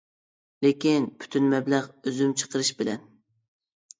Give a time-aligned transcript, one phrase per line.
[0.65, 3.07] لېكىن پۈتۈن مەبلەغ ئۆزۈم چىقىرىش بىلەن.